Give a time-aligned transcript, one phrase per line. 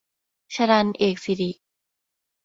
[0.55, 1.51] ชรัญ เอกสิริ